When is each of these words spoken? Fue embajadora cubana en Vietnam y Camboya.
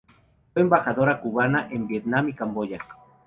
Fue 0.51 0.63
embajadora 0.63 1.21
cubana 1.21 1.67
en 1.69 1.85
Vietnam 1.85 2.27
y 2.29 2.33
Camboya. 2.33 2.79